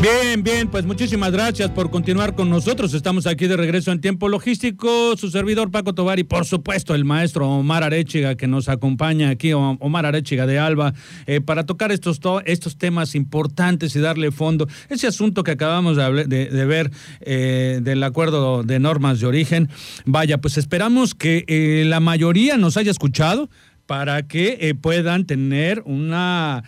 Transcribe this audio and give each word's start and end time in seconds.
Bien, 0.00 0.42
bien, 0.42 0.68
pues 0.68 0.86
muchísimas 0.86 1.30
gracias 1.30 1.68
por 1.72 1.90
continuar 1.90 2.34
con 2.34 2.48
nosotros. 2.48 2.94
Estamos 2.94 3.26
aquí 3.26 3.46
de 3.46 3.58
regreso 3.58 3.92
en 3.92 4.00
tiempo 4.00 4.30
logístico. 4.30 5.14
Su 5.18 5.30
servidor 5.30 5.70
Paco 5.70 5.92
Tobar 5.92 6.18
y 6.18 6.24
por 6.24 6.46
supuesto 6.46 6.94
el 6.94 7.04
maestro 7.04 7.46
Omar 7.46 7.84
Arechiga 7.84 8.34
que 8.34 8.46
nos 8.46 8.70
acompaña 8.70 9.28
aquí, 9.28 9.52
Omar 9.52 10.06
Arechiga 10.06 10.46
de 10.46 10.58
Alba, 10.58 10.94
eh, 11.26 11.42
para 11.42 11.66
tocar 11.66 11.92
estos, 11.92 12.18
estos 12.46 12.78
temas 12.78 13.14
importantes 13.14 13.94
y 13.94 14.00
darle 14.00 14.30
fondo. 14.30 14.68
Ese 14.88 15.06
asunto 15.06 15.44
que 15.44 15.50
acabamos 15.50 15.98
de, 15.98 16.64
ver 16.64 16.90
eh, 17.20 17.80
del 17.82 18.02
acuerdo 18.02 18.62
de 18.62 18.78
normas 18.78 19.20
de 19.20 19.26
origen. 19.26 19.68
Vaya, 20.06 20.38
pues 20.38 20.56
esperamos 20.56 21.14
que 21.14 21.44
eh, 21.46 21.84
la 21.86 22.00
mayoría 22.00 22.56
nos 22.56 22.78
haya 22.78 22.90
escuchado 22.90 23.50
para 23.84 24.26
que 24.26 24.74
puedan 24.80 25.26
tener 25.26 25.82
una, 25.84 26.62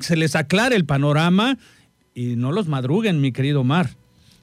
se 0.00 0.16
les 0.16 0.36
aclare 0.36 0.76
el 0.76 0.86
panorama 0.86 1.58
y 2.16 2.34
no 2.34 2.50
los 2.50 2.66
madruguen, 2.66 3.20
mi 3.20 3.30
querido 3.30 3.62
Mar. 3.62 3.90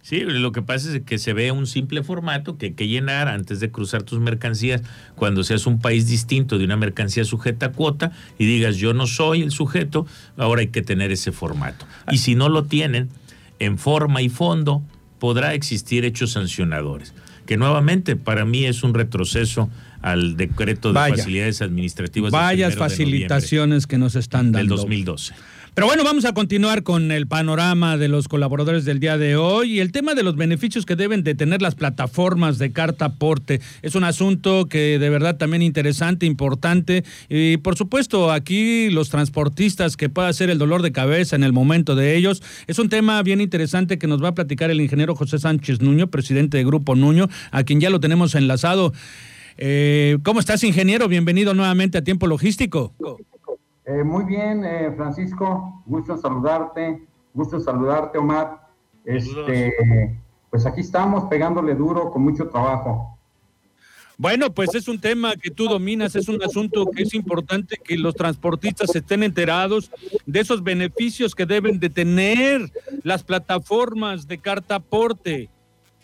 Sí, 0.04 0.20
lo 0.20 0.52
que 0.52 0.62
pasa 0.62 0.95
es 0.95 1.02
que 1.04 1.18
se 1.18 1.34
ve 1.34 1.52
un 1.52 1.66
simple 1.66 2.04
formato 2.04 2.58
que 2.58 2.68
hay 2.68 2.72
que 2.73 2.88
llenar 2.88 3.27
antes 3.30 3.59
de 3.62 3.72
cruzar 3.72 4.04
tus 4.04 4.20
mercancías 4.20 4.82
cuando 5.16 5.44
seas 5.44 5.66
un 5.66 5.80
país 5.80 6.08
distinto 6.08 6.58
de 6.58 6.66
una 6.66 6.76
mercancía 6.76 7.26
sujeta 7.26 7.68
a 7.68 7.72
cuota 7.72 8.12
y 8.38 8.46
digas 8.46 8.76
yo 8.76 8.94
no 8.94 9.08
soy 9.08 9.41
el 9.41 9.52
sujeto, 9.52 10.05
ahora 10.38 10.62
hay 10.62 10.68
que 10.68 10.82
tener 10.82 11.12
ese 11.12 11.32
formato. 11.32 11.85
Y 12.12 12.20
si 12.20 12.35
no 12.35 12.48
lo 12.49 12.65
tienen, 12.65 13.10
en 13.60 13.77
forma 13.77 14.21
y 14.21 14.30
fondo 14.30 14.84
podrá 15.20 15.54
existir 15.54 16.05
hechos 16.05 16.32
sancionadores, 16.34 17.13
que 17.46 17.58
nuevamente 17.58 18.18
para 18.18 18.46
mí 18.46 18.65
es 18.65 18.84
un 18.84 18.93
retroceso 18.93 19.70
al 20.02 20.35
decreto 20.35 20.91
de 20.91 20.99
facilidades 20.99 21.62
administrativas. 21.62 22.32
Vayas 22.32 22.76
facilitaciones 22.76 23.87
que 23.87 23.98
nos 23.98 24.15
están 24.15 24.52
dando. 24.52 24.58
Del 24.58 24.68
2012. 24.68 25.34
Pero 25.76 25.88
bueno, 25.88 26.04
vamos 26.04 26.26
a 26.26 26.34
continuar 26.35 26.84
con 26.84 27.12
el 27.12 27.26
panorama 27.26 27.98
de 27.98 28.07
los 28.07 28.27
colaboradores 28.27 28.85
del 28.85 28.99
día 28.99 29.18
de 29.18 29.35
hoy 29.35 29.74
y 29.74 29.80
el 29.80 29.91
tema 29.91 30.13
de 30.13 30.21
los 30.21 30.35
beneficios 30.35 30.85
que 30.85 30.96
deben 30.96 31.24
de 31.24 31.34
tener 31.34 31.63
las 31.63 31.74
plataformas 31.74 32.60
de 32.60 32.71
carta 32.71 33.05
aporte. 33.05 33.60
Es 33.82 33.96
un 33.96 34.04
asunto 34.04 34.68
que 34.68 34.99
de 34.99 35.10
verdad 35.10 35.35
también 35.38 35.63
interesante, 35.63 36.27
importante 36.27 37.04
y 37.27 37.57
por 37.57 37.76
supuesto 37.76 38.32
aquí 38.32 38.91
los 38.91 39.10
transportistas 39.10 39.98
que 39.98 40.10
pueda 40.10 40.32
ser 40.32 40.52
el 40.52 40.60
dolor 40.60 40.84
de 40.84 40.91
cabeza 40.91 41.35
en 41.35 41.43
el 41.43 41.54
momento 41.54 41.96
de 41.96 42.15
ellos. 42.15 42.43
Es 42.68 42.77
un 42.77 42.90
tema 42.90 43.24
bien 43.24 43.41
interesante 43.41 43.98
que 43.98 44.05
nos 44.05 44.24
va 44.24 44.27
a 44.27 44.35
platicar 44.35 44.70
el 44.70 44.80
ingeniero 44.80 45.15
José 45.15 45.40
Sánchez 45.40 45.82
Nuño, 45.82 46.05
presidente 46.05 46.58
de 46.58 46.65
Grupo 46.65 46.93
Nuño, 46.93 47.30
a 47.49 47.63
quien 47.63 47.82
ya 47.82 47.90
lo 47.90 47.99
tenemos 47.99 48.35
enlazado. 48.35 48.93
Eh, 49.58 50.20
¿Cómo 50.21 50.40
estás, 50.40 50.63
ingeniero? 50.63 51.08
Bienvenido 51.08 51.55
nuevamente 51.55 51.98
a 51.98 52.04
Tiempo 52.04 52.27
Logístico. 52.27 52.93
Eh, 53.85 54.03
muy 54.03 54.23
bien, 54.23 54.63
eh, 54.63 54.93
Francisco, 54.95 55.84
gusto 55.85 56.17
saludarte, 56.17 57.05
gusto 57.34 57.59
saludarte, 57.59 58.17
Omar. 58.17 58.67
Este, 59.03 60.17
pues 60.49 60.65
aquí 60.65 60.81
estamos 60.81 61.25
pegándole 61.25 61.75
duro 61.75 62.09
con 62.09 62.23
mucho 62.23 62.48
trabajo. 62.48 63.17
Bueno, 64.17 64.53
pues 64.53 64.73
es 64.75 64.88
un 64.88 65.01
tema 65.01 65.35
que 65.35 65.50
tú 65.50 65.67
dominas, 65.67 66.16
es 66.16 66.29
un 66.29 66.41
asunto 66.41 66.85
que 66.85 67.03
es 67.03 67.13
importante 67.13 67.78
que 67.84 67.97
los 67.97 68.16
transportistas 68.16 68.95
estén 68.95 69.23
enterados 69.23 69.91
de 70.25 70.40
esos 70.40 70.63
beneficios 70.63 71.35
que 71.35 71.45
deben 71.45 71.79
de 71.79 71.90
tener 71.90 72.72
las 73.01 73.23
plataformas 73.23 74.28
de 74.28 74.38
carta 74.38 74.75
aporte. 74.75 75.50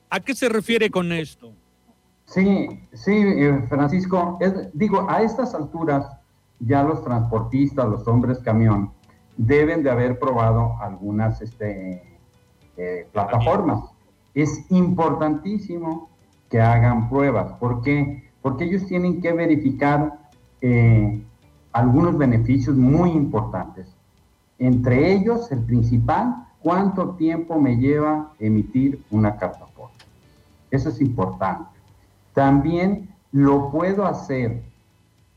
¿A 0.10 0.20
qué 0.20 0.34
se 0.36 0.50
refiere 0.50 0.90
con 0.90 1.14
esto? 1.14 1.54
Sí, 2.26 2.68
sí, 2.94 3.14
eh, 3.14 3.64
Francisco, 3.70 4.38
digo, 4.74 5.08
a 5.10 5.22
estas 5.22 5.54
alturas 5.54 6.19
ya 6.60 6.84
los 6.84 7.04
transportistas, 7.04 7.88
los 7.88 8.08
hombres 8.08 8.40
camión, 8.40 8.92
deben 9.38 9.84
de 9.84 9.90
haber 9.90 10.20
probado 10.20 10.76
algunas 10.82 11.42
este, 11.42 12.04
eh, 12.78 13.08
plataformas. 13.12 13.84
Es 14.34 14.70
importantísimo 14.70 16.10
que 16.50 16.60
hagan 16.60 17.10
pruebas. 17.10 17.54
¿Por 17.54 17.82
qué? 17.82 18.30
Porque 18.42 18.66
ellos 18.66 18.86
tienen 18.86 19.22
que 19.22 19.34
verificar 19.34 20.20
eh, 20.62 21.22
algunos 21.72 22.18
beneficios 22.18 22.76
muy 22.76 23.12
importantes. 23.12 23.88
Entre 24.58 25.14
ellos, 25.14 25.52
el 25.52 25.64
principal, 25.64 26.48
cuánto 26.62 27.12
tiempo 27.12 27.60
me 27.60 27.78
lleva 27.78 28.34
emitir 28.40 29.02
una 29.12 29.38
carta 29.38 29.66
Eso 30.72 30.90
es 30.90 31.00
importante. 31.00 31.70
También 32.34 33.10
lo 33.32 33.72
puedo 33.72 34.06
hacer 34.06 34.64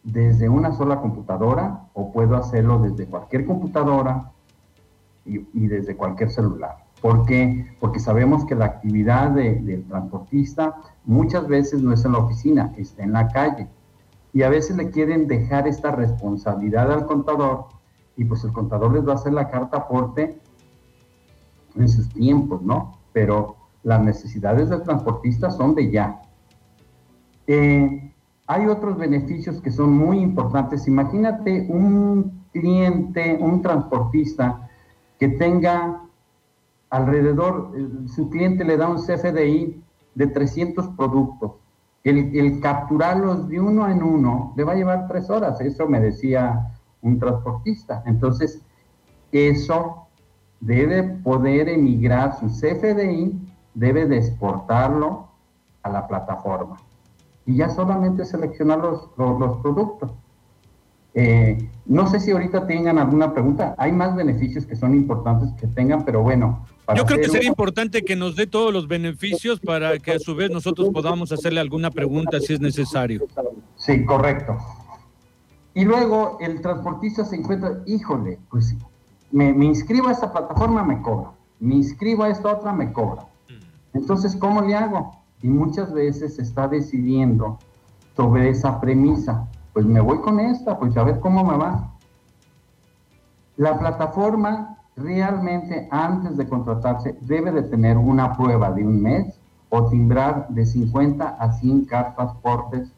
desde 0.03 0.49
una 0.49 0.73
sola 0.73 1.01
computadora 1.01 1.89
o 1.93 2.13
puedo 2.13 2.37
hacerlo 2.37 2.79
desde 2.81 3.07
cualquier 3.07 3.47
computadora 3.47 4.33
y, 5.25 5.39
desde 5.69 5.97
cualquier 5.97 6.31
celular. 6.31 6.79
¿Por 7.01 7.25
qué? 7.27 7.77
Porque 7.81 8.01
sabemos 8.01 8.45
que 8.45 8.55
la 8.55 8.65
actividad 8.67 9.31
del 9.31 9.85
transportista 9.85 10.77
muchas 11.05 11.47
veces 11.47 11.83
no 11.83 11.93
es 11.93 12.05
en 12.05 12.13
la 12.13 12.19
oficina, 12.19 12.73
está 12.77 13.03
en 13.03 13.13
la 13.13 13.29
calle. 13.29 13.69
Y 14.33 14.43
a 14.43 14.49
veces 14.49 14.77
le 14.77 14.91
quieren 14.91 15.27
dejar 15.29 15.69
esta 15.69 15.91
responsabilidad 15.93 16.91
al 16.91 17.07
contador 17.07 17.67
y 18.17 18.25
pues 18.25 18.45
el 18.45 18.53
contador 18.53 18.93
les 18.93 19.07
va 19.07 19.13
a 19.13 19.17
hacer 19.17 19.33
la 19.33 19.49
carta 19.49 19.79
aporte 19.79 20.41
en 21.77 21.89
sus 21.89 22.09
tiempos, 22.09 22.63
¿no? 22.63 22.99
Pero 23.13 23.57
las 23.83 24.03
necesidades 24.03 24.69
del 24.69 24.83
transportista 24.83 25.51
son 25.51 25.75
de 25.75 25.91
ya. 25.91 26.23
Eh, 27.47 28.13
hay 28.53 28.67
otros 28.67 28.99
beneficios 28.99 29.63
que 29.63 29.71
son 29.71 29.93
muy 29.93 30.19
importantes. 30.19 30.87
Imagínate 30.87 31.67
un 31.71 32.45
cliente, 32.53 33.39
un 33.41 33.63
transportista 33.63 34.69
que 35.19 35.29
tenga 35.29 36.03
alrededor, 36.91 37.73
su 38.15 38.29
cliente 38.29 38.65
le 38.65 38.77
da 38.77 38.89
un 38.89 38.99
CFDI 38.99 39.83
de 40.15 40.27
300 40.27 40.89
productos. 40.89 41.53
El, 42.05 42.61
capturarlos 42.61 43.49
de 43.49 43.59
uno 43.59 43.89
en 43.89 44.03
uno 44.03 44.53
le 44.55 44.65
va 44.65 44.73
a 44.73 44.77
llevar 44.77 45.09
tres 45.09 45.31
horas, 45.31 45.59
eso 45.63 45.87
me 45.89 46.01
decía 46.01 46.77
un 47.01 47.19
transportista. 47.19 48.03
Entonces, 48.05 48.61
eso 49.31 50.09
debe 50.61 51.05
poder 51.05 51.71
emigrar 51.71 52.39
su 52.39 52.49
CFDI, 52.49 53.33
debe 53.73 54.05
de 54.07 54.19
exportarlo 54.19 55.29
a 55.83 55.89
la 55.89 56.07
plataforma 56.07 56.77
y 57.47 57.57
ya 57.57 57.69
solamente 57.71 58.25
seleccionar 58.25 58.79
los, 58.79 59.09
los, 59.17 59.59
productos. 59.59 60.13
Eh, 61.15 61.69
no 61.85 62.09
sé 62.09 62.21
si 62.21 62.31
ahorita 62.31 62.67
tengan 62.67 62.99
alguna 62.99 63.33
pregunta. 63.33 63.75
Hay 63.79 63.93
más 63.93 64.15
beneficios 64.15 64.65
que 64.65 64.77
son 64.77 64.95
importantes 64.95 65.51
que 65.61 65.67
tengan, 65.67 66.05
pero 66.05 66.23
bueno. 66.23 66.67
Yo 66.97 67.05
creo 67.05 67.21
que 67.21 67.29
sería 67.29 67.49
importante 67.49 68.03
que 68.03 68.17
nos 68.17 68.37
dé 68.37 68.47
todos 68.47 68.73
los 68.73 68.89
beneficios 68.89 69.61
para 69.61 69.99
que 69.99 70.13
a 70.13 70.19
su 70.19 70.35
vez 70.35 70.51
nosotros 70.51 70.91
podamos 70.93 71.33
hacerle 71.33 71.61
alguna 71.61 71.91
pregunta 71.91 72.41
si 72.41 72.55
es 72.55 72.61
necesario. 72.61 73.27
Sí, 73.77 74.05
correcto. 74.05 74.57
Y 75.75 75.85
luego 75.85 76.39
el 76.41 76.61
transportista 76.61 77.25
se 77.25 77.37
encuentra, 77.37 77.83
híjole, 77.87 78.39
pues 78.51 78.77
me, 79.31 79.53
me 79.53 79.65
inscribo 79.65 80.09
a 80.09 80.13
esta 80.13 80.33
plataforma, 80.33 80.85
me 80.85 81.01
cobra. 81.01 81.31
Me 81.61 81.77
inscribo 81.77 82.25
a 82.25 82.29
esta 82.29 82.57
otra, 82.57 82.73
me 82.73 82.93
cobra. 82.93 83.23
Mm. 83.49 83.97
Entonces, 83.99 84.37
¿cómo 84.37 84.63
le 84.63 84.75
hago? 84.75 85.22
Y 85.43 85.49
muchas 85.49 85.93
veces 85.93 86.37
se 86.37 86.43
está 86.43 86.69
decidiendo 86.69 87.59
sobre 88.17 88.51
esa 88.51 88.81
premisa. 88.81 89.49
Pues 89.73 89.87
me 89.87 90.01
voy 90.01 90.21
con 90.21 90.39
esta, 90.41 90.79
pues 90.79 90.97
a 90.97 91.03
ver 91.03 91.21
cómo 91.21 91.45
me 91.45 91.57
va. 91.57 91.93
La 93.57 93.79
plataforma 93.79 94.79
realmente 94.97 95.89
antes 95.91 96.37
de 96.37 96.47
contratarse 96.47 97.17
debe 97.23 97.51
de 97.53 97.63
tener 97.63 97.97
una 97.97 98.37
prueba 98.37 98.71
de 98.73 98.85
un 98.85 99.03
mes 99.03 99.39
o 99.71 99.89
timbrar 99.89 100.49
de 100.49 100.67
50 100.67 101.27
a 101.27 101.53
100 101.53 101.87
cartas 101.87 102.33
portes 102.43 102.93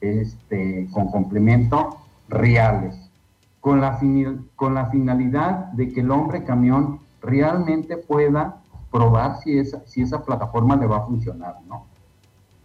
este, 0.00 0.88
con 0.92 1.08
complemento 1.10 1.98
reales, 2.28 3.10
con 3.60 3.80
la, 3.80 3.98
con 4.56 4.74
la 4.74 4.86
finalidad 4.86 5.66
de 5.72 5.92
que 5.92 6.00
el 6.00 6.10
hombre 6.10 6.44
camión 6.44 7.00
realmente 7.20 7.98
pueda 7.98 8.62
probar 8.90 9.40
si 9.40 9.58
esa, 9.58 9.82
si 9.86 10.02
esa 10.02 10.24
plataforma 10.24 10.76
le 10.76 10.86
va 10.86 10.98
a 10.98 11.06
funcionar, 11.06 11.56
¿no? 11.68 11.86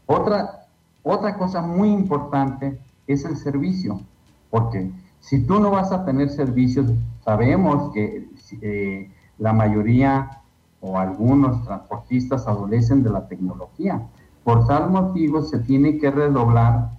Otra, 0.05 0.67
otra 1.03 1.37
cosa 1.37 1.61
muy 1.61 1.89
importante 1.89 2.79
es 3.07 3.25
el 3.25 3.37
servicio, 3.37 4.01
porque 4.49 4.91
si 5.19 5.43
tú 5.45 5.59
no 5.59 5.71
vas 5.71 5.91
a 5.91 6.05
tener 6.05 6.29
servicios, 6.29 6.91
sabemos 7.23 7.91
que 7.93 8.29
eh, 8.61 9.11
la 9.39 9.53
mayoría 9.53 10.41
o 10.81 10.99
algunos 10.99 11.63
transportistas 11.63 12.47
adolecen 12.47 13.01
de 13.01 13.09
la 13.09 13.27
tecnología. 13.27 14.01
Por 14.43 14.67
tal 14.67 14.91
motivo 14.91 15.41
se 15.41 15.57
tiene 15.59 15.97
que 15.97 16.11
redoblar 16.11 16.91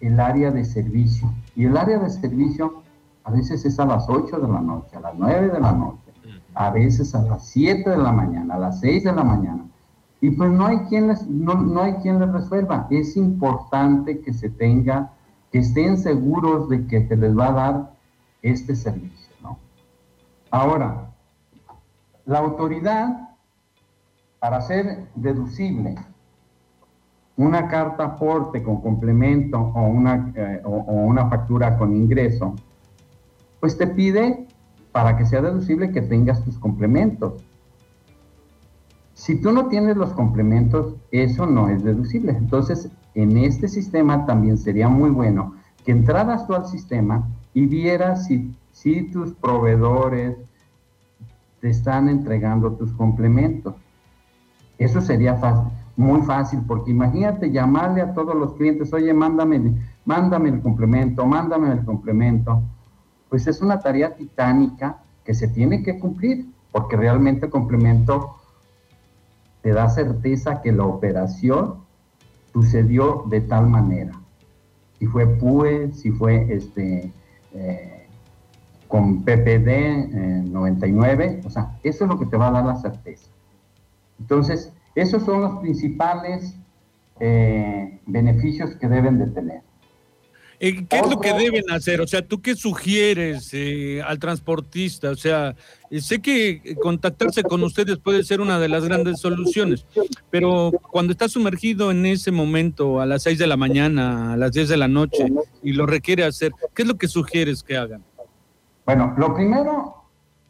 el 0.00 0.20
área 0.20 0.50
de 0.50 0.64
servicio. 0.64 1.32
Y 1.56 1.64
el 1.64 1.76
área 1.76 1.98
de 1.98 2.10
servicio 2.10 2.82
a 3.24 3.30
veces 3.30 3.64
es 3.64 3.78
a 3.78 3.86
las 3.86 4.08
8 4.08 4.38
de 4.38 4.48
la 4.48 4.60
noche, 4.60 4.96
a 4.96 5.00
las 5.00 5.14
9 5.16 5.48
de 5.48 5.60
la 5.60 5.72
noche, 5.72 6.11
a 6.54 6.70
veces 6.70 7.14
a 7.14 7.22
las 7.22 7.46
7 7.48 7.88
de 7.88 7.96
la 7.96 8.12
mañana, 8.12 8.54
a 8.54 8.58
las 8.58 8.80
6 8.80 9.04
de 9.04 9.12
la 9.12 9.24
mañana. 9.24 9.64
Y 10.20 10.30
pues 10.30 10.50
no 10.50 10.66
hay 10.66 10.78
quien 10.88 11.08
les, 11.08 11.26
no, 11.26 11.54
no 11.54 11.82
hay 11.82 11.94
quien 11.94 12.20
les 12.20 12.30
resuelva. 12.30 12.86
Es 12.90 13.16
importante 13.16 14.20
que 14.20 14.32
se 14.32 14.50
tenga, 14.50 15.12
que 15.50 15.58
estén 15.58 15.98
seguros 15.98 16.68
de 16.68 16.86
que 16.86 17.06
se 17.06 17.16
les 17.16 17.36
va 17.36 17.48
a 17.48 17.52
dar 17.52 17.92
este 18.40 18.76
servicio, 18.76 19.34
¿no? 19.42 19.58
Ahora, 20.50 21.10
la 22.24 22.38
autoridad, 22.38 23.30
para 24.38 24.60
ser 24.60 25.08
deducible 25.14 25.96
una 27.36 27.66
carta 27.66 28.04
aporte 28.04 28.62
con 28.62 28.80
complemento 28.80 29.58
o 29.58 29.82
una, 29.82 30.32
eh, 30.36 30.60
o 30.64 30.92
una 30.92 31.28
factura 31.28 31.76
con 31.78 31.96
ingreso, 31.96 32.54
pues 33.58 33.76
te 33.78 33.86
pide 33.86 34.46
para 34.92 35.16
que 35.16 35.26
sea 35.26 35.40
deducible 35.40 35.90
que 35.90 36.02
tengas 36.02 36.44
tus 36.44 36.58
complementos. 36.58 37.42
Si 39.14 39.40
tú 39.40 39.52
no 39.52 39.66
tienes 39.66 39.96
los 39.96 40.12
complementos, 40.12 40.94
eso 41.10 41.46
no 41.46 41.68
es 41.68 41.82
deducible. 41.82 42.32
Entonces, 42.32 42.90
en 43.14 43.38
este 43.38 43.68
sistema 43.68 44.26
también 44.26 44.58
sería 44.58 44.88
muy 44.88 45.10
bueno 45.10 45.54
que 45.84 45.92
entraras 45.92 46.46
tú 46.46 46.54
al 46.54 46.66
sistema 46.66 47.28
y 47.54 47.66
vieras 47.66 48.26
si, 48.26 48.54
tus 49.12 49.32
proveedores 49.34 50.36
te 51.60 51.70
están 51.70 52.08
entregando 52.08 52.72
tus 52.72 52.92
complementos. 52.92 53.74
Eso 54.78 55.00
sería 55.00 55.36
fácil, 55.36 55.70
muy 55.96 56.22
fácil, 56.22 56.60
porque 56.66 56.90
imagínate 56.90 57.50
llamarle 57.50 58.00
a 58.00 58.14
todos 58.14 58.34
los 58.34 58.54
clientes, 58.54 58.92
oye, 58.92 59.12
mándame, 59.14 59.74
mándame 60.04 60.48
el 60.48 60.60
complemento, 60.60 61.24
mándame 61.26 61.72
el 61.72 61.84
complemento 61.84 62.62
pues 63.32 63.46
es 63.46 63.62
una 63.62 63.80
tarea 63.80 64.14
titánica 64.14 64.98
que 65.24 65.32
se 65.32 65.48
tiene 65.48 65.82
que 65.82 65.98
cumplir, 65.98 66.50
porque 66.70 66.98
realmente 66.98 67.46
el 67.46 67.50
complemento 67.50 68.36
te 69.62 69.72
da 69.72 69.88
certeza 69.88 70.60
que 70.60 70.70
la 70.70 70.84
operación 70.84 71.76
sucedió 72.52 73.24
de 73.30 73.40
tal 73.40 73.70
manera. 73.70 74.12
Si 74.98 75.06
fue 75.06 75.26
PUE, 75.26 75.94
si 75.94 76.10
fue 76.10 76.52
este, 76.52 77.10
eh, 77.54 78.06
con 78.86 79.22
PPD 79.24 80.44
99, 80.50 81.24
eh, 81.24 81.40
o 81.46 81.48
sea, 81.48 81.78
eso 81.82 82.04
es 82.04 82.10
lo 82.10 82.18
que 82.18 82.26
te 82.26 82.36
va 82.36 82.48
a 82.48 82.50
dar 82.50 82.66
la 82.66 82.76
certeza. 82.76 83.30
Entonces, 84.20 84.70
esos 84.94 85.22
son 85.22 85.40
los 85.40 85.58
principales 85.60 86.54
eh, 87.18 87.98
beneficios 88.04 88.76
que 88.76 88.88
deben 88.88 89.18
de 89.18 89.28
tener. 89.28 89.62
Eh, 90.64 90.86
¿Qué 90.88 90.96
es 91.00 91.10
lo 91.10 91.18
que 91.18 91.34
deben 91.34 91.68
hacer? 91.72 92.00
O 92.00 92.06
sea, 92.06 92.24
¿tú 92.24 92.40
qué 92.40 92.54
sugieres 92.54 93.50
eh, 93.52 94.00
al 94.00 94.20
transportista? 94.20 95.10
O 95.10 95.16
sea, 95.16 95.56
eh, 95.90 96.00
sé 96.00 96.22
que 96.22 96.76
contactarse 96.80 97.42
con 97.42 97.64
ustedes 97.64 97.98
puede 97.98 98.22
ser 98.22 98.40
una 98.40 98.60
de 98.60 98.68
las 98.68 98.84
grandes 98.84 99.18
soluciones, 99.18 99.84
pero 100.30 100.70
cuando 100.92 101.10
está 101.10 101.28
sumergido 101.28 101.90
en 101.90 102.06
ese 102.06 102.30
momento 102.30 103.00
a 103.00 103.06
las 103.06 103.24
6 103.24 103.40
de 103.40 103.48
la 103.48 103.56
mañana, 103.56 104.34
a 104.34 104.36
las 104.36 104.52
10 104.52 104.68
de 104.68 104.76
la 104.76 104.86
noche, 104.86 105.32
y 105.64 105.72
lo 105.72 105.84
requiere 105.84 106.22
hacer, 106.22 106.52
¿qué 106.74 106.82
es 106.82 106.88
lo 106.88 106.94
que 106.94 107.08
sugieres 107.08 107.64
que 107.64 107.76
hagan? 107.76 108.04
Bueno, 108.86 109.14
lo 109.18 109.34
primero, 109.34 110.04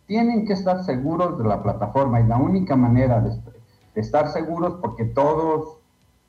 tienen 0.06 0.44
que 0.44 0.52
estar 0.52 0.84
seguros 0.84 1.38
de 1.38 1.48
la 1.48 1.62
plataforma 1.62 2.20
y 2.20 2.26
la 2.26 2.36
única 2.36 2.76
manera 2.76 3.18
de, 3.22 3.30
de 3.30 4.00
estar 4.02 4.30
seguros, 4.30 4.74
porque 4.82 5.06
todos, 5.06 5.78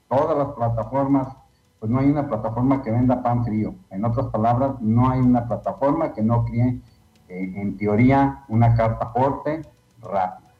todas 0.07 0.38
las 0.38 0.56
plataformas 0.56 1.42
pues 1.83 1.91
no 1.91 2.00
hay 2.00 2.09
una 2.09 2.30
plataforma 2.30 2.81
que 2.81 2.91
venda 2.91 3.21
pan 3.21 3.44
frío. 3.44 3.75
En 3.89 4.06
otras 4.06 4.27
palabras, 4.27 4.80
no 4.80 5.09
hay 5.09 5.19
una 5.19 5.45
plataforma 5.50 6.13
que 6.13 6.24
no 6.24 6.45
cree, 6.45 6.80
eh, 7.27 7.53
en 7.57 7.75
teoría, 7.75 8.45
una 8.47 8.74
carta 8.74 9.07
aporte 9.07 9.63
rápida. 10.01 10.53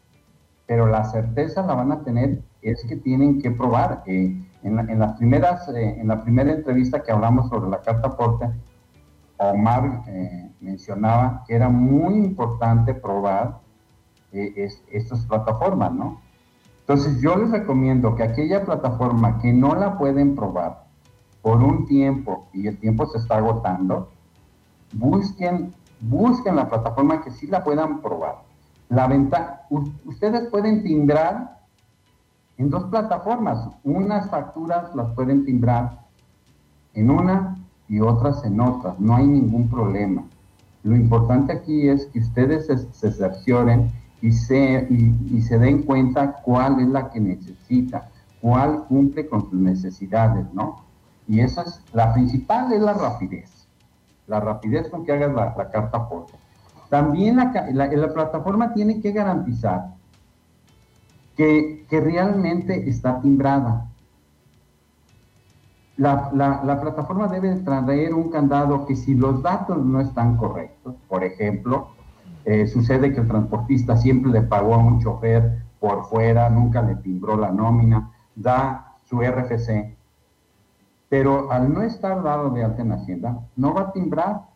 Pero 0.68 0.86
la 0.86 1.06
certeza 1.06 1.66
la 1.66 1.76
van 1.76 1.94
a 1.94 2.04
tener 2.04 2.42
es 2.62 2.84
que 2.84 2.98
tienen 2.98 3.42
que 3.42 3.52
probar. 3.52 4.04
Eh, 4.06 4.36
en, 4.64 5.00
las 5.00 5.14
primeras, 5.16 5.66
eh, 5.70 5.96
en 5.98 6.10
la 6.10 6.22
primera 6.22 6.52
entrevista 6.52 7.02
que 7.02 7.14
hablamos 7.14 7.48
sobre 7.48 7.70
la 7.70 7.80
carta 7.80 8.10
aporte, 8.10 8.50
Omar 9.38 10.02
mencionaba 10.60 11.46
que 11.48 11.56
era 11.56 11.70
muy 11.70 12.16
importante 12.16 12.94
probar 12.94 13.60
estas 14.34 15.26
plataformas, 15.26 15.94
¿no? 15.94 16.20
Entonces 16.82 17.22
yo 17.22 17.38
les 17.38 17.50
recomiendo 17.50 18.14
que 18.14 18.24
aquella 18.24 18.66
plataforma 18.66 19.40
que 19.40 19.54
no 19.54 19.74
la 19.74 19.98
pueden 19.98 20.36
probar, 20.36 20.83
por 21.44 21.62
un 21.62 21.86
tiempo 21.86 22.48
y 22.54 22.68
el 22.68 22.78
tiempo 22.78 23.06
se 23.06 23.18
está 23.18 23.36
agotando, 23.38 24.10
busquen, 24.94 25.74
busquen 26.00 26.56
la 26.56 26.70
plataforma 26.70 27.22
que 27.22 27.32
sí 27.32 27.48
la 27.48 27.64
puedan 27.64 28.02
probar. 28.02 28.38
La 28.88 29.08
venta, 29.08 29.68
ustedes 30.06 30.50
pueden 30.50 30.84
timbrar 30.84 31.60
en 32.58 32.70
dos 32.70 32.86
plataformas. 32.86 33.68
Unas 33.84 34.30
facturas 34.30 34.96
las 34.96 35.14
pueden 35.16 35.44
timbrar 35.44 36.00
en 36.94 37.10
una 37.10 37.58
y 37.90 38.00
otras 38.00 38.46
en 38.46 38.62
otra. 38.62 38.96
No 38.98 39.16
hay 39.16 39.28
ningún 39.28 39.68
problema. 39.68 40.24
Lo 40.84 40.96
importante 40.96 41.52
aquí 41.52 41.90
es 41.90 42.06
que 42.06 42.20
ustedes 42.20 42.68
se, 42.68 43.12
cercioren 43.12 43.92
y 44.22 44.32
se, 44.32 44.88
y 44.90 45.42
se 45.42 45.60
den 45.60 45.84
cuenta 45.84 46.42
cuál 46.42 46.80
es 46.80 46.88
la 46.88 47.10
que 47.10 47.20
necesita, 47.20 48.10
cuál 48.42 48.86
cumple 48.86 49.28
con 49.28 49.50
sus 49.50 49.60
necesidades, 49.60 50.46
¿no? 50.54 50.83
Y 51.28 51.40
esa 51.40 51.64
es, 51.64 51.82
la 51.94 52.14
principal 52.14 52.72
es 52.74 52.82
la 52.82 52.94
rapidez. 52.94 53.68
La 54.28 54.40
rapidez 54.40 54.90
con 54.90 55.06
que 55.06 55.12
hagas 55.12 55.34
la, 55.34 55.70
carta 55.70 55.98
aporte. 55.98 56.34
También 56.90 57.38
la, 57.38 57.52
la, 57.74 58.14
plataforma 58.14 58.74
tiene 58.74 59.02
que 59.02 59.12
garantizar 59.12 59.94
que, 61.36 61.86
realmente 61.90 62.90
está 62.90 63.20
timbrada. 63.22 63.90
La, 65.98 66.80
plataforma 66.82 67.28
debe 67.28 67.56
traer 67.58 68.14
un 68.14 68.30
candado 68.30 68.86
que 68.86 68.96
si 68.96 69.16
los 69.16 69.42
datos 69.42 69.84
no 69.84 70.02
están 70.02 70.38
correctos, 70.38 70.96
por 71.08 71.24
ejemplo, 71.24 71.90
eh, 72.46 72.68
sucede 72.68 73.14
que 73.14 73.22
el 73.22 73.28
transportista 73.28 73.96
siempre 73.96 74.32
le 74.32 74.42
pagó 74.42 74.76
a 74.76 74.78
un 74.80 75.02
chofer 75.02 75.64
por 75.80 76.06
fuera, 76.06 76.50
nunca 76.50 76.82
le 76.82 76.96
timbró 76.96 77.38
la 77.38 77.52
nómina, 77.52 78.12
da 78.36 78.96
su 79.06 79.22
RFC 79.22 79.96
pero 81.14 81.52
al 81.52 81.72
no 81.72 81.84
estar 81.84 82.24
dado 82.24 82.50
de 82.50 82.64
alta 82.64 82.82
en 82.82 82.92
Hacienda, 82.92 83.38
no 83.56 83.72
va 83.72 83.82
a 83.82 83.92
timbrar. 83.92 84.48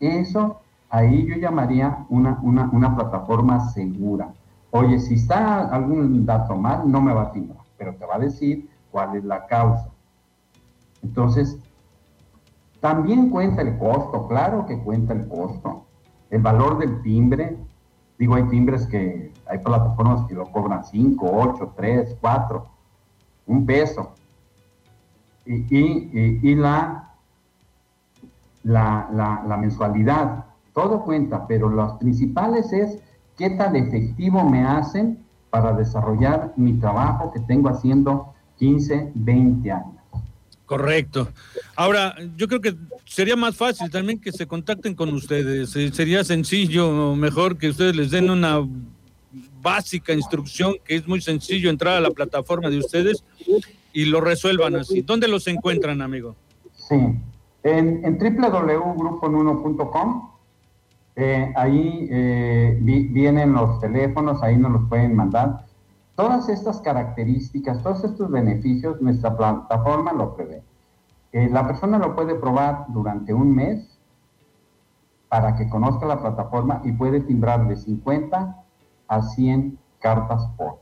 Eso 0.00 0.62
ahí 0.88 1.26
yo 1.26 1.36
llamaría 1.36 2.06
una, 2.08 2.40
una, 2.40 2.96
plataforma 2.96 3.60
segura. 3.68 4.32
Oye, 4.70 4.98
si 4.98 5.16
está 5.16 5.68
algún 5.68 6.24
dato 6.24 6.56
mal, 6.56 6.90
no 6.90 7.02
me 7.02 7.12
va 7.12 7.24
a 7.24 7.32
timbrar, 7.32 7.60
pero 7.76 7.94
te 7.94 8.06
va 8.06 8.14
a 8.14 8.20
decir 8.20 8.70
cuál 8.90 9.16
es 9.16 9.24
la 9.24 9.46
causa. 9.48 9.90
Entonces, 11.02 11.58
también 12.80 13.28
cuenta 13.28 13.60
el 13.60 13.76
costo, 13.76 14.28
claro 14.28 14.64
que 14.64 14.78
cuenta 14.78 15.12
el 15.12 15.28
costo. 15.28 15.84
El 16.30 16.40
valor 16.40 16.78
del 16.78 17.02
timbre, 17.02 17.54
digo, 18.18 18.34
hay 18.34 18.44
timbres 18.44 18.86
que, 18.86 19.30
hay 19.46 19.58
plataformas 19.58 20.26
que 20.26 20.32
lo 20.36 20.46
cobran 20.46 20.86
5, 20.86 21.30
8, 21.30 21.74
3, 21.76 22.16
4, 22.18 22.66
un 23.48 23.66
peso 23.66 24.14
y, 25.46 26.54
la, 26.54 27.10
la, 28.64 29.42
la, 29.46 29.56
mensualidad. 29.56 30.44
Todo 30.74 31.04
cuenta, 31.04 31.46
pero 31.46 31.68
los 31.68 31.92
principales 31.98 32.72
es 32.72 32.98
qué 33.36 33.50
tan 33.50 33.76
efectivo 33.76 34.48
me 34.48 34.64
hacen 34.64 35.24
para 35.50 35.72
desarrollar 35.72 36.52
mi 36.56 36.74
trabajo 36.74 37.32
que 37.32 37.40
tengo 37.40 37.68
haciendo 37.68 38.34
15, 38.58 39.12
20 39.14 39.72
años. 39.72 39.96
Correcto. 40.66 41.28
Ahora, 41.76 42.16
yo 42.36 42.48
creo 42.48 42.60
que 42.60 42.74
sería 43.04 43.36
más 43.36 43.54
fácil 43.56 43.88
también 43.88 44.20
que 44.20 44.32
se 44.32 44.46
contacten 44.46 44.94
con 44.94 45.14
ustedes. 45.14 45.76
Eh, 45.76 45.92
sería 45.92 46.24
sencillo, 46.24 47.14
mejor 47.14 47.56
que 47.56 47.68
ustedes 47.68 47.94
les 47.94 48.10
den 48.10 48.30
una 48.30 48.66
básica 49.62 50.12
instrucción, 50.12 50.74
que 50.84 50.96
es 50.96 51.06
muy 51.06 51.20
sencillo 51.20 51.70
entrar 51.70 51.96
a 51.96 52.00
la 52.00 52.10
plataforma 52.10 52.68
de 52.68 52.78
ustedes 52.78 53.22
y 53.96 54.04
lo 54.04 54.20
resuelvan 54.20 54.76
así. 54.76 55.00
¿Dónde 55.00 55.26
los 55.26 55.46
encuentran, 55.46 56.02
amigo? 56.02 56.36
Sí, 56.74 57.18
en, 57.62 58.04
en 58.04 58.18
www.grupo1.com. 58.18 60.32
Eh, 61.16 61.50
ahí 61.56 62.06
eh, 62.10 62.76
vienen 62.78 63.54
los 63.54 63.80
teléfonos, 63.80 64.42
ahí 64.42 64.58
nos 64.58 64.72
los 64.72 64.86
pueden 64.90 65.16
mandar. 65.16 65.64
Todas 66.14 66.50
estas 66.50 66.82
características, 66.82 67.82
todos 67.82 68.04
estos 68.04 68.30
beneficios, 68.30 69.00
nuestra 69.00 69.34
plataforma 69.34 70.12
lo 70.12 70.36
prevé. 70.36 70.62
Eh, 71.32 71.48
la 71.50 71.66
persona 71.66 71.96
lo 71.96 72.14
puede 72.14 72.34
probar 72.34 72.84
durante 72.88 73.32
un 73.32 73.54
mes 73.54 73.98
para 75.30 75.56
que 75.56 75.70
conozca 75.70 76.04
la 76.04 76.20
plataforma 76.20 76.82
y 76.84 76.92
puede 76.92 77.20
timbrar 77.20 77.66
de 77.66 77.78
50 77.78 78.62
a 79.08 79.22
100 79.22 79.78
cartas 80.00 80.46
por. 80.58 80.80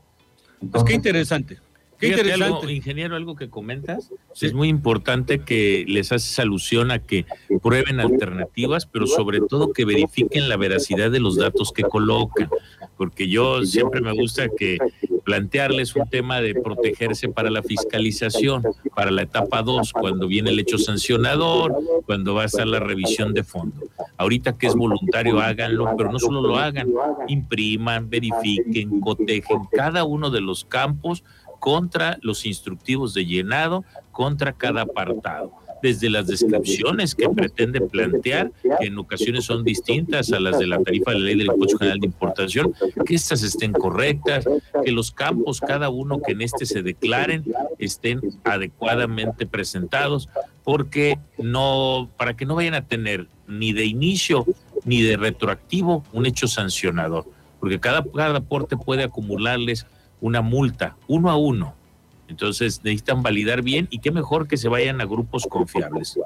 Entonces, 0.59 0.71
pues 0.71 0.83
qué 0.83 0.95
interesante. 0.95 1.64
Qué 1.99 2.09
interesante. 2.09 2.71
ingeniero, 2.71 3.15
algo 3.15 3.35
que 3.35 3.49
comentas, 3.49 4.11
es 4.41 4.53
muy 4.53 4.67
importante 4.67 5.39
que 5.39 5.85
les 5.87 6.11
haces 6.11 6.37
alusión 6.39 6.91
a 6.91 6.99
que 6.99 7.25
prueben 7.61 7.99
alternativas, 7.99 8.85
pero 8.85 9.07
sobre 9.07 9.39
todo 9.41 9.71
que 9.71 9.85
verifiquen 9.85 10.49
la 10.49 10.57
veracidad 10.57 11.09
de 11.09 11.19
los 11.19 11.37
datos 11.37 11.71
que 11.71 11.83
colocan, 11.83 12.49
porque 12.97 13.29
yo 13.29 13.63
siempre 13.63 14.01
me 14.01 14.11
gusta 14.11 14.47
que 14.57 14.77
plantearles 15.23 15.95
un 15.95 16.07
tema 16.07 16.39
de 16.39 16.53
protegerse 16.53 17.29
para 17.29 17.49
la 17.49 17.63
fiscalización, 17.63 18.63
para 18.95 19.09
la 19.11 19.23
etapa 19.23 19.63
2, 19.63 19.93
cuando 19.93 20.27
viene 20.27 20.51
el 20.51 20.59
hecho 20.59 20.77
sancionador, 20.77 21.75
cuando 22.05 22.35
va 22.35 22.43
a 22.43 22.45
estar 22.45 22.67
la 22.67 22.79
revisión 22.79 23.33
de 23.33 23.43
fondo. 23.43 23.81
Ahorita 24.17 24.57
que 24.57 24.67
es 24.67 24.75
voluntario, 24.75 25.39
háganlo, 25.39 25.95
pero 25.97 26.11
no 26.11 26.19
solo 26.19 26.41
lo 26.41 26.57
hagan, 26.57 26.87
impriman, 27.27 28.09
verifiquen, 28.09 28.99
cotejen 28.99 29.61
cada 29.71 30.03
uno 30.03 30.29
de 30.29 30.41
los 30.41 30.63
campos 30.63 31.23
contra 31.65 32.19
los 32.21 32.45
instructivos 32.45 33.15
de 33.15 33.25
llenado, 33.25 33.83
contra 34.11 34.53
cada 34.53 34.83
apartado. 34.83 35.51
Desde 35.81 36.11
las 36.11 36.27
descripciones 36.27 37.15
que 37.15 37.27
pretende 37.27 37.81
plantear, 37.81 38.51
que 38.61 38.85
en 38.85 38.99
ocasiones 38.99 39.45
son 39.45 39.63
distintas 39.63 40.31
a 40.31 40.39
las 40.39 40.59
de 40.59 40.67
la 40.67 40.77
tarifa 40.83 41.09
de 41.09 41.17
la 41.17 41.25
ley 41.25 41.35
del 41.35 41.47
impuesto 41.47 41.79
general 41.79 41.99
de 42.01 42.05
importación, 42.05 42.71
que 43.03 43.15
estas 43.15 43.41
estén 43.41 43.73
correctas, 43.73 44.45
que 44.83 44.91
los 44.91 45.09
campos, 45.09 45.59
cada 45.59 45.89
uno 45.89 46.21
que 46.21 46.33
en 46.33 46.43
este 46.43 46.67
se 46.67 46.83
declaren, 46.83 47.43
estén 47.79 48.21
adecuadamente 48.43 49.47
presentados, 49.47 50.29
porque 50.63 51.17
no, 51.39 52.11
para 52.15 52.35
que 52.37 52.45
no 52.45 52.53
vayan 52.53 52.75
a 52.75 52.85
tener 52.85 53.27
ni 53.47 53.73
de 53.73 53.85
inicio 53.85 54.45
ni 54.83 55.01
de 55.01 55.17
retroactivo 55.17 56.03
un 56.13 56.27
hecho 56.27 56.47
sancionador, 56.47 57.25
porque 57.59 57.79
cada, 57.79 58.03
cada 58.03 58.37
aporte 58.37 58.77
puede 58.77 59.03
acumularles 59.03 59.87
una 60.21 60.41
multa, 60.41 60.95
uno 61.07 61.29
a 61.29 61.37
uno. 61.37 61.75
Entonces 62.27 62.81
necesitan 62.83 63.21
validar 63.21 63.61
bien 63.61 63.87
y 63.91 63.99
qué 63.99 64.11
mejor 64.11 64.47
que 64.47 64.57
se 64.57 64.67
vayan 64.67 65.01
a 65.01 65.05
grupos 65.05 65.45
confiables. 65.49 66.17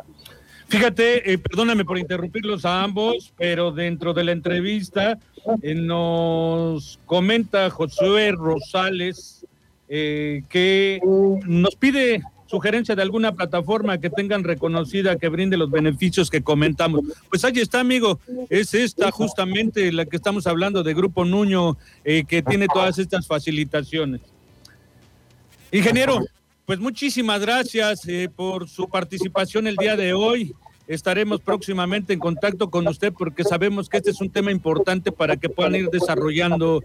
Fíjate, 0.67 1.33
eh, 1.33 1.37
perdóname 1.39 1.83
por 1.83 1.97
interrumpirlos 1.97 2.63
a 2.63 2.83
ambos, 2.83 3.33
pero 3.37 3.71
dentro 3.71 4.13
de 4.13 4.23
la 4.23 4.31
entrevista 4.31 5.17
eh, 5.63 5.73
nos 5.73 6.99
comenta 7.07 7.69
Josué 7.71 8.31
Rosales 8.31 9.47
eh, 9.87 10.43
que 10.47 11.01
nos 11.03 11.75
pide 11.75 12.21
sugerencia 12.49 12.95
de 12.95 13.03
alguna 13.03 13.33
plataforma 13.33 13.99
que 13.99 14.09
tengan 14.09 14.43
reconocida 14.43 15.17
que 15.17 15.29
brinde 15.29 15.55
los 15.55 15.69
beneficios 15.69 16.31
que 16.31 16.41
comentamos. 16.41 17.01
Pues 17.29 17.45
ahí 17.45 17.59
está, 17.59 17.79
amigo, 17.79 18.19
es 18.49 18.73
esta 18.73 19.11
justamente 19.11 19.91
la 19.91 20.05
que 20.05 20.15
estamos 20.15 20.47
hablando 20.47 20.81
de 20.81 20.95
Grupo 20.95 21.25
Nuño, 21.25 21.77
eh, 22.03 22.23
que 22.27 22.41
tiene 22.41 22.65
todas 22.73 22.97
estas 22.97 23.27
facilitaciones. 23.27 24.21
Ingeniero, 25.71 26.25
pues 26.65 26.79
muchísimas 26.79 27.39
gracias 27.39 28.07
eh, 28.07 28.29
por 28.35 28.67
su 28.67 28.89
participación 28.89 29.67
el 29.67 29.75
día 29.75 29.95
de 29.95 30.13
hoy 30.13 30.55
estaremos 30.89 31.39
próximamente 31.41 32.13
en 32.13 32.19
contacto 32.19 32.71
con 32.71 32.87
usted 32.87 33.13
porque 33.13 33.43
sabemos 33.43 33.87
que 33.87 33.97
este 33.97 34.09
es 34.09 34.19
un 34.21 34.31
tema 34.31 34.51
importante 34.51 35.11
para 35.11 35.37
que 35.37 35.47
puedan 35.47 35.75
ir 35.75 35.87
desarrollando 35.91 36.83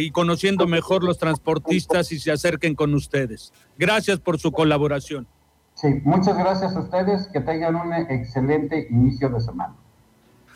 y 0.00 0.10
conociendo 0.10 0.66
mejor 0.66 1.04
los 1.04 1.18
transportistas 1.18 2.12
y 2.12 2.18
se 2.18 2.32
acerquen 2.32 2.74
con 2.74 2.94
ustedes. 2.94 3.52
Gracias 3.78 4.18
por 4.18 4.38
su 4.38 4.52
colaboración. 4.52 5.26
Sí, 5.74 5.88
muchas 6.04 6.36
gracias 6.38 6.74
a 6.76 6.80
ustedes. 6.80 7.28
Que 7.32 7.40
tengan 7.40 7.74
un 7.76 7.92
excelente 7.92 8.86
inicio 8.90 9.28
de 9.28 9.40
semana. 9.40 9.74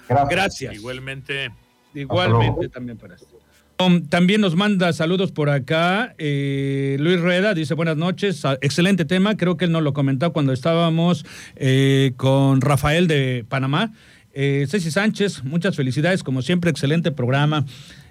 Gracias. 0.08 0.28
gracias. 0.30 0.74
Igualmente. 0.74 1.50
Igualmente 1.94 2.68
también 2.68 2.98
para 2.98 3.14
usted. 3.14 3.38
Um, 3.80 4.08
también 4.08 4.40
nos 4.40 4.56
manda 4.56 4.92
saludos 4.92 5.30
por 5.30 5.50
acá. 5.50 6.14
Eh, 6.18 6.96
Luis 6.98 7.20
Rueda 7.20 7.54
dice 7.54 7.74
buenas 7.74 7.96
noches, 7.96 8.42
excelente 8.60 9.04
tema. 9.04 9.36
Creo 9.36 9.56
que 9.56 9.66
él 9.66 9.72
nos 9.72 9.82
lo 9.82 9.92
comentó 9.92 10.32
cuando 10.32 10.52
estábamos 10.52 11.24
eh, 11.54 12.12
con 12.16 12.60
Rafael 12.60 13.06
de 13.06 13.44
Panamá. 13.48 13.92
Eh, 14.32 14.66
Ceci 14.68 14.90
Sánchez, 14.90 15.44
muchas 15.44 15.76
felicidades, 15.76 16.24
como 16.24 16.42
siempre, 16.42 16.70
excelente 16.70 17.12
programa. 17.12 17.66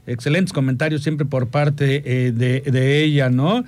Excelentes 0.08 0.54
comentarios 0.54 1.04
siempre 1.04 1.26
por 1.26 1.50
parte 1.50 2.02
eh, 2.06 2.32
de, 2.32 3.04
ella, 3.04 3.30
¿no? 3.30 3.64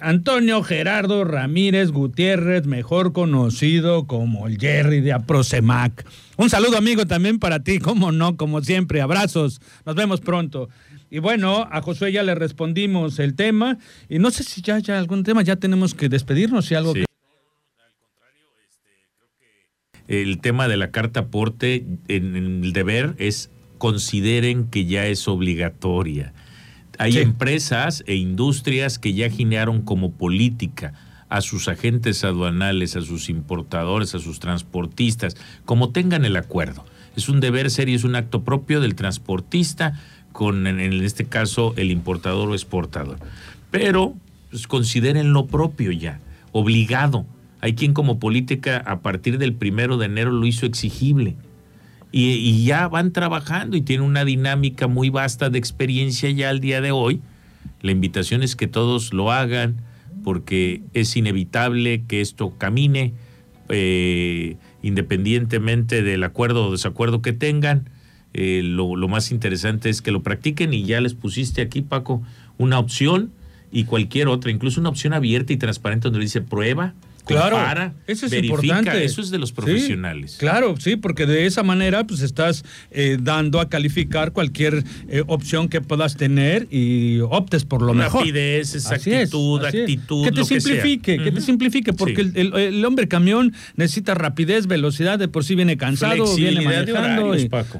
Antonio 0.00 0.62
Gerardo 0.62 1.24
Ramírez 1.24 1.92
Gutiérrez, 1.92 2.66
mejor 2.66 3.12
conocido 3.12 4.06
como 4.06 4.46
el 4.46 4.58
Jerry 4.58 5.00
de 5.00 5.12
Aprosemac. 5.12 6.04
Un 6.36 6.50
saludo 6.50 6.76
amigo 6.76 7.06
también 7.06 7.38
para 7.38 7.60
ti, 7.60 7.78
como 7.78 8.12
no, 8.12 8.36
como 8.36 8.62
siempre, 8.62 9.00
abrazos, 9.00 9.60
nos 9.86 9.94
vemos 9.94 10.20
pronto. 10.20 10.68
Y 11.10 11.20
bueno, 11.20 11.68
a 11.70 11.80
Josué 11.80 12.12
ya 12.12 12.22
le 12.22 12.34
respondimos 12.34 13.18
el 13.18 13.34
tema 13.34 13.78
y 14.08 14.18
no 14.18 14.30
sé 14.30 14.42
si 14.42 14.60
ya 14.60 14.76
hay 14.76 14.84
algún 14.88 15.22
tema, 15.22 15.42
ya 15.42 15.56
tenemos 15.56 15.94
que 15.94 16.08
despedirnos 16.08 16.70
y 16.70 16.74
algo 16.74 16.94
que... 16.94 17.06
El 20.08 20.38
tema 20.40 20.68
de 20.68 20.76
la 20.76 20.90
carta 20.90 21.20
aporte 21.20 21.84
en 22.08 22.36
el 22.36 22.72
deber 22.72 23.14
es 23.18 23.50
consideren 23.78 24.68
que 24.68 24.86
ya 24.86 25.06
es 25.06 25.28
obligatoria. 25.28 26.32
Hay 26.98 27.18
empresas 27.18 28.02
e 28.06 28.14
industrias 28.14 28.98
que 28.98 29.12
ya 29.12 29.28
ginearon 29.28 29.82
como 29.82 30.12
política 30.12 30.94
a 31.28 31.40
sus 31.40 31.68
agentes 31.68 32.24
aduanales, 32.24 32.96
a 32.96 33.02
sus 33.02 33.28
importadores, 33.28 34.14
a 34.14 34.18
sus 34.18 34.40
transportistas, 34.40 35.36
como 35.64 35.90
tengan 35.90 36.24
el 36.24 36.36
acuerdo. 36.36 36.84
Es 37.16 37.28
un 37.28 37.40
deber 37.40 37.70
ser 37.70 37.88
y 37.88 37.94
es 37.94 38.04
un 38.04 38.14
acto 38.14 38.44
propio 38.44 38.80
del 38.80 38.94
transportista 38.94 40.00
con, 40.32 40.66
en 40.66 40.92
este 41.02 41.24
caso, 41.24 41.74
el 41.76 41.90
importador 41.90 42.50
o 42.50 42.54
exportador. 42.54 43.18
Pero 43.70 44.14
pues, 44.50 44.66
consideren 44.66 45.32
lo 45.32 45.46
propio 45.46 45.92
ya, 45.92 46.20
obligado. 46.52 47.26
Hay 47.60 47.74
quien 47.74 47.94
como 47.94 48.18
política 48.18 48.78
a 48.86 49.00
partir 49.00 49.38
del 49.38 49.54
primero 49.54 49.96
de 49.96 50.06
enero 50.06 50.30
lo 50.30 50.46
hizo 50.46 50.66
exigible. 50.66 51.36
Y, 52.18 52.64
ya 52.64 52.88
van 52.88 53.12
trabajando 53.12 53.76
y 53.76 53.82
tienen 53.82 54.06
una 54.06 54.24
dinámica 54.24 54.86
muy 54.86 55.10
vasta 55.10 55.50
de 55.50 55.58
experiencia 55.58 56.30
ya 56.30 56.48
al 56.48 56.60
día 56.60 56.80
de 56.80 56.90
hoy. 56.90 57.20
La 57.82 57.92
invitación 57.92 58.42
es 58.42 58.56
que 58.56 58.66
todos 58.66 59.12
lo 59.12 59.32
hagan, 59.32 59.82
porque 60.24 60.80
es 60.94 61.14
inevitable 61.14 62.04
que 62.08 62.22
esto 62.22 62.56
camine, 62.56 63.12
eh, 63.68 64.56
independientemente 64.82 66.02
del 66.02 66.24
acuerdo 66.24 66.68
o 66.68 66.72
desacuerdo 66.72 67.20
que 67.20 67.34
tengan. 67.34 67.90
Eh, 68.32 68.62
lo, 68.64 68.96
lo, 68.96 69.08
más 69.08 69.30
interesante 69.30 69.90
es 69.90 70.00
que 70.00 70.10
lo 70.10 70.22
practiquen 70.22 70.72
y 70.72 70.84
ya 70.84 71.02
les 71.02 71.12
pusiste 71.12 71.60
aquí, 71.60 71.82
Paco, 71.82 72.22
una 72.56 72.78
opción 72.78 73.30
y 73.70 73.84
cualquier 73.84 74.28
otra, 74.28 74.50
incluso 74.50 74.80
una 74.80 74.88
opción 74.88 75.12
abierta 75.12 75.52
y 75.52 75.58
transparente 75.58 76.04
donde 76.04 76.20
dice 76.20 76.40
prueba, 76.40 76.94
Claro, 77.26 77.92
eso 78.06 78.26
es 78.26 78.32
importante. 78.32 79.04
Eso 79.04 79.20
es 79.20 79.30
de 79.30 79.38
los 79.38 79.52
profesionales. 79.52 80.36
claro, 80.38 80.76
sí, 80.78 80.96
porque 80.96 81.26
de 81.26 81.46
esa 81.46 81.62
manera 81.62 82.06
pues 82.06 82.20
estás 82.20 82.64
eh, 82.90 83.18
dando 83.20 83.60
a 83.60 83.68
calificar 83.68 84.32
cualquier 84.32 84.84
eh, 85.08 85.22
opción 85.26 85.68
que 85.68 85.80
puedas 85.80 86.16
tener 86.16 86.68
y 86.70 87.18
optes 87.20 87.64
por 87.64 87.82
lo 87.82 87.94
mejor. 87.94 88.20
Rapidez, 88.20 88.74
exactitud, 88.74 89.64
actitud. 89.64 90.24
Que 90.24 90.32
te 90.32 90.44
simplifique, 90.44 91.18
que, 91.18 91.32
te 91.32 91.40
simplifique, 91.40 91.92
porque 91.92 92.30
el, 92.34 92.84
hombre 92.84 93.08
camión 93.08 93.52
necesita 93.74 94.14
rapidez, 94.14 94.66
velocidad, 94.66 95.18
de 95.18 95.28
por 95.28 95.44
sí 95.44 95.54
viene 95.54 95.76
cansado, 95.76 96.36
viene 96.36 96.62
manejando. 96.62 97.34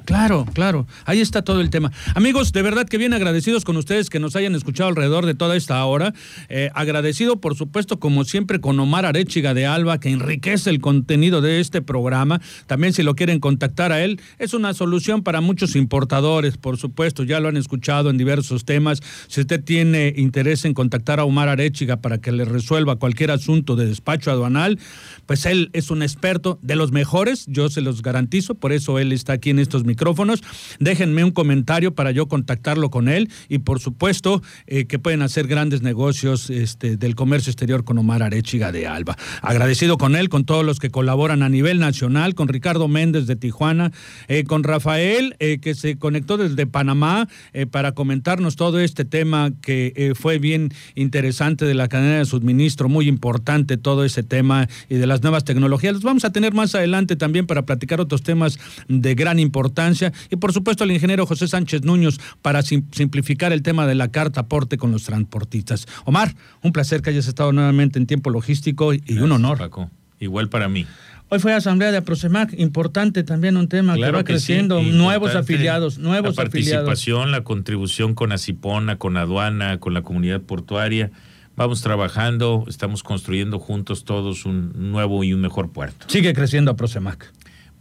Claro, 0.04 0.46
claro. 0.52 0.86
Ahí 1.04 1.20
está 1.20 1.42
todo 1.42 1.60
el 1.60 1.70
tema. 1.70 1.92
Amigos, 2.14 2.52
de 2.52 2.62
verdad 2.62 2.86
que 2.86 2.98
bien 2.98 3.12
agradecidos 3.12 3.64
con 3.64 3.76
ustedes 3.76 4.10
que 4.10 4.18
nos 4.18 4.34
hayan 4.36 4.54
escuchado 4.54 4.88
alrededor 4.88 5.26
de 5.26 5.34
toda 5.34 5.56
esta 5.56 5.84
hora. 5.84 6.12
Eh, 6.48 6.70
agradecido, 6.74 7.40
por 7.40 7.54
supuesto, 7.56 8.00
como 8.00 8.24
siempre, 8.24 8.60
con 8.60 8.78
Omar 8.80 9.06
Arechi 9.06 9.36
de 9.37 9.66
Alba, 9.66 10.00
que 10.00 10.09
enriquece 10.09 10.71
el 10.71 10.81
contenido 10.81 11.43
de 11.43 11.61
este 11.61 11.83
programa. 11.83 12.40
También 12.66 12.93
si 12.95 13.02
lo 13.02 13.14
quieren 13.14 13.38
contactar 13.38 13.93
a 13.93 14.02
él, 14.02 14.19
es 14.38 14.55
una 14.55 14.73
solución 14.73 15.23
para 15.23 15.43
muchos 15.43 15.76
importadores, 15.76 16.57
por 16.57 16.78
supuesto, 16.78 17.23
ya 17.23 17.38
lo 17.38 17.49
han 17.49 17.57
escuchado 17.57 18.09
en 18.09 18.16
diversos 18.16 18.64
temas. 18.64 19.02
Si 19.28 19.43
usted 19.43 19.62
tiene 19.62 20.14
interés 20.16 20.64
en 20.64 20.73
contactar 20.73 21.21
a 21.21 21.25
Omar 21.25 21.49
Arechiga 21.49 21.99
para 21.99 22.19
que 22.19 22.33
le 22.33 22.47
resuelva 22.47 22.97
cualquier 22.97 23.31
asunto 23.31 23.76
de 23.76 23.87
despacho 23.87 24.31
aduanal, 24.31 24.78
pues 25.26 25.45
él 25.45 25.69
es 25.75 25.90
un 25.90 26.02
experto 26.02 26.59
de 26.62 26.76
los 26.76 26.93
mejores, 26.93 27.45
yo 27.47 27.69
se 27.69 27.83
los 27.83 28.00
garantizo, 28.00 28.55
por 28.55 28.73
eso 28.73 28.99
él 28.99 29.12
está 29.12 29.35
aquí 29.35 29.50
en 29.50 29.59
estos 29.59 29.85
micrófonos. 29.85 30.43
Déjenme 30.81 31.25
un 31.25 31.31
comentario 31.31 31.95
para 31.95 32.11
yo 32.11 32.26
contactarlo 32.26 32.90
con 32.90 33.09
él 33.09 33.31
y 33.49 33.59
por 33.59 33.81
supuesto 33.81 34.43
eh, 34.66 34.87
que 34.87 34.99
pueden 34.99 35.23
hacer 35.23 35.47
grandes 35.47 35.83
negocios 35.83 36.49
este, 36.50 36.97
del 36.97 37.14
comercio 37.14 37.50
exterior 37.50 37.85
con 37.85 37.99
Omar 37.99 38.23
Arechiga 38.23 38.73
de 38.73 38.87
Alba. 38.87 39.16
Agradecido 39.42 39.99
con 39.99 40.16
él, 40.16 40.28
con 40.28 40.45
todos 40.45 40.64
los 40.64 40.78
que 40.78 40.90
colaboran 40.90 41.42
a 41.42 41.49
nivel 41.49 41.78
nacional, 41.78 42.35
con 42.35 42.49
Ricardo 42.49 42.88
Méndez 42.88 43.26
de 43.26 43.37
Tijuana, 43.37 43.92
eh, 44.28 44.45
con 44.45 44.64
Rafael, 44.64 45.37
eh, 45.38 45.59
que 45.59 45.75
se 45.75 45.99
conectó 45.99 46.37
desde 46.37 46.66
Panamá 46.66 47.28
eh, 47.52 47.66
para 47.66 47.92
comentarnos 47.92 48.56
todo 48.56 48.80
este 48.80 49.04
tema 49.04 49.50
que 49.62 50.12
fue 50.18 50.38
bien 50.38 50.73
interesante 50.95 51.64
de 51.64 51.75
la 51.75 51.88
cadena 51.88 52.18
de 52.18 52.25
suministro, 52.25 52.88
muy 52.88 53.09
importante 53.09 53.76
todo 53.76 54.04
ese 54.04 54.23
tema 54.23 54.68
y 54.88 54.97
de 54.97 55.06
las 55.06 55.23
nuevas 55.23 55.45
tecnologías. 55.45 55.95
Los 55.95 56.02
vamos 56.02 56.25
a 56.25 56.33
tener 56.33 56.54
más 56.54 56.75
adelante 56.75 57.16
también 57.16 57.47
para 57.47 57.66
platicar 57.66 58.00
otros 58.00 58.23
temas 58.23 58.59
de 58.88 59.14
gran 59.14 59.38
importancia 59.38 60.12
y 60.30 60.37
por 60.37 60.52
supuesto 60.52 60.85
al 60.85 60.90
ingeniero 60.90 61.26
José 61.26 61.49
Sánchez 61.49 61.83
Núñez 61.83 62.18
para 62.42 62.62
simplificar 62.62 63.52
el 63.52 63.62
tema 63.62 63.87
de 63.87 63.95
la 63.95 64.09
carta 64.09 64.40
aporte 64.40 64.78
con 64.78 64.92
los 64.92 65.04
transportistas. 65.04 65.87
Omar, 66.04 66.35
un 66.62 66.73
placer 66.73 67.02
que 67.02 67.11
hayas 67.11 67.26
estado 67.26 67.52
nuevamente 67.52 67.99
en 67.99 68.06
tiempo 68.06 68.30
logístico 68.30 68.95
y 68.95 69.00
un 69.23 69.32
honor. 69.32 69.58
Paco. 69.58 69.90
Igual 70.18 70.49
para 70.49 70.68
mí. 70.68 70.87
Hoy 71.28 71.40
fue 71.40 71.52
asamblea 71.52 71.90
de 71.90 71.99
Aprosemac, 71.99 72.54
importante 72.56 73.25
también 73.25 73.56
un 73.56 73.68
tema 73.68 73.96
que 73.96 74.11
va 74.12 74.23
creciendo, 74.23 74.80
nuevos 74.80 75.35
afiliados, 75.35 75.99
nuevos 75.99 76.37
la 76.37 76.42
participación, 76.42 77.32
la 77.32 77.42
contribución 77.42 78.14
con 78.14 78.30
Acipona, 78.30 78.96
con 78.96 79.16
aduana, 79.16 79.80
con 79.80 79.92
la 79.92 80.02
comunidad 80.02 80.40
portuaria. 80.40 81.11
Vamos 81.56 81.82
trabajando, 81.82 82.64
estamos 82.68 83.02
construyendo 83.02 83.58
juntos 83.58 84.04
todos 84.04 84.44
un 84.44 84.92
nuevo 84.92 85.25
y 85.25 85.32
un 85.32 85.40
mejor 85.40 85.73
puerto. 85.73 86.06
Sigue 86.08 86.32
creciendo 86.32 86.70
Aprosemac. 86.70 87.32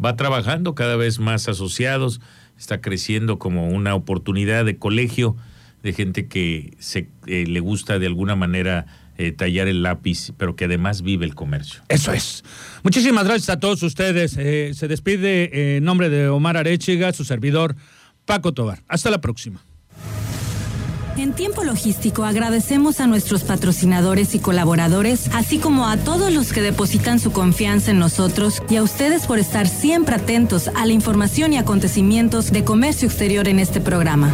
Va 0.04 0.16
trabajando 0.16 0.74
cada 0.74 0.96
vez 0.96 1.20
más 1.20 1.48
asociados, 1.48 2.22
está 2.58 2.82
creciendo 2.82 3.38
como 3.38 3.68
una 3.68 3.94
oportunidad 3.94 4.66
de 4.66 4.78
colegio 4.78 5.36
de 5.84 5.94
gente 5.94 6.28
que 6.28 6.74
se, 6.80 7.10
eh, 7.28 7.46
le 7.46 7.60
gusta 7.60 8.00
de 8.00 8.08
alguna 8.08 8.36
manera 8.36 8.88
eh, 9.18 9.32
tallar 9.32 9.68
el 9.68 9.84
lápiz, 9.84 10.32
pero 10.38 10.56
que 10.56 10.66
además 10.66 11.02
vive 11.02 11.26
el 11.26 11.36
comercio. 11.36 11.82
Eso 11.90 12.12
es. 12.12 12.44
Muchísimas 12.84 13.26
gracias 13.26 13.50
a 13.50 13.60
todos 13.60 13.82
ustedes. 13.84 14.36
Eh, 14.38 14.72
se 14.74 14.88
despide 14.88 15.78
en 15.78 15.84
nombre 15.84 16.10
de 16.10 16.28
Omar 16.28 16.58
Arechiga, 16.58 17.14
su 17.14 17.24
servidor 17.24 17.76
Paco 18.26 18.54
Tobar. 18.54 18.84
Hasta 18.88 19.10
la 19.10 19.22
próxima. 19.22 19.62
En 21.18 21.32
tiempo 21.32 21.64
logístico 21.64 22.26
agradecemos 22.26 23.00
a 23.00 23.08
nuestros 23.08 23.44
patrocinadores 23.44 24.36
y 24.36 24.40
colaboradores, 24.40 25.30
así 25.34 25.60
como 25.60 25.88
a 25.88 25.96
todos 25.96 26.34
los 26.34 26.52
que 26.52 26.62
depositan 26.62 27.20
su 27.20 27.32
confianza 27.32 27.92
en 27.92 28.00
nosotros 28.00 28.62
y 28.70 28.76
a 28.76 28.84
ustedes 28.84 29.26
por 29.26 29.40
estar 29.40 29.68
siempre 29.68 30.16
atentos 30.16 30.70
a 30.76 30.86
la 30.86 30.92
información 30.92 31.54
y 31.54 31.58
acontecimientos 31.58 32.52
de 32.52 32.66
comercio 32.66 33.08
exterior 33.08 33.48
en 33.48 33.60
este 33.60 33.80
programa. 33.80 34.34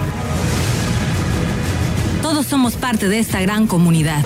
Todos 2.24 2.48
somos 2.48 2.74
parte 2.74 3.10
de 3.10 3.20
esta 3.20 3.42
gran 3.42 3.68
comunidad. 3.68 4.26